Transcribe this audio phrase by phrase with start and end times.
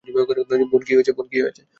[0.71, 0.81] বোন,
[0.83, 1.61] কি হয়েছে?